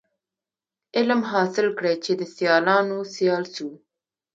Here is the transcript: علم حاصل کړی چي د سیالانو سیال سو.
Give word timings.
علم 0.97 1.21
حاصل 1.31 1.67
کړی 1.77 1.95
چي 2.03 2.11
د 2.19 2.21
سیالانو 2.35 2.97
سیال 3.15 3.43
سو. 3.55 3.69